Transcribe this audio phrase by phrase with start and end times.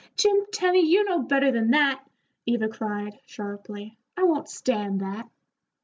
[0.17, 2.03] "Jim Tenny, you know better than that,"
[2.47, 3.99] Eva cried, sharply.
[4.17, 5.29] "I won't stand that."